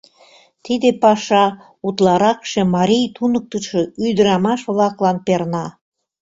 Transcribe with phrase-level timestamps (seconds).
[0.65, 1.45] Тиде паша
[1.87, 5.65] утларакше марий туныктышо ӱдырамаш-влаклан перна.